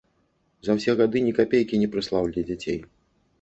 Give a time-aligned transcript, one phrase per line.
[0.67, 2.79] За ўсе гады ні капейкі не прыслаў для дзяцей.